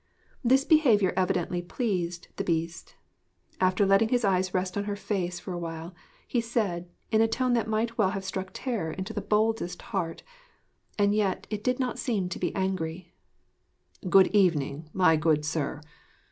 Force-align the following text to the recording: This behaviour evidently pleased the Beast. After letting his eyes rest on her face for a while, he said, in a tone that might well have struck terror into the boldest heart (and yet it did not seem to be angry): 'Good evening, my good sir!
This 0.43 0.63
behaviour 0.65 1.13
evidently 1.15 1.61
pleased 1.61 2.29
the 2.37 2.43
Beast. 2.43 2.95
After 3.59 3.85
letting 3.85 4.09
his 4.09 4.25
eyes 4.25 4.51
rest 4.51 4.75
on 4.75 4.85
her 4.85 4.95
face 4.95 5.39
for 5.39 5.53
a 5.53 5.59
while, 5.59 5.93
he 6.27 6.41
said, 6.41 6.89
in 7.11 7.21
a 7.21 7.27
tone 7.27 7.53
that 7.53 7.67
might 7.67 7.99
well 7.99 8.09
have 8.09 8.25
struck 8.25 8.49
terror 8.51 8.91
into 8.91 9.13
the 9.13 9.21
boldest 9.21 9.79
heart 9.93 10.23
(and 10.97 11.13
yet 11.13 11.45
it 11.51 11.63
did 11.63 11.79
not 11.79 11.99
seem 11.99 12.29
to 12.29 12.39
be 12.39 12.51
angry): 12.55 13.13
'Good 14.09 14.29
evening, 14.33 14.89
my 14.91 15.15
good 15.17 15.45
sir! 15.45 15.81